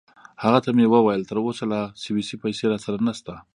هغه 0.43 0.59
ته 0.65 0.69
مې 0.75 0.85
وویل: 0.89 1.21
تراوسه 1.29 1.65
لا 1.71 1.81
سویسی 2.03 2.35
پیسې 2.43 2.63
راسره 2.71 2.97
نشته. 3.07 3.33